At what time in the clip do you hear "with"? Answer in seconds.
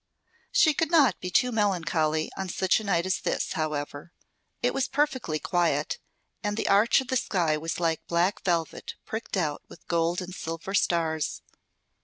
9.69-9.85